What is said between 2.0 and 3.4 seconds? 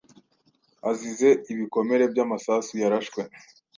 by’amasasu yarashwe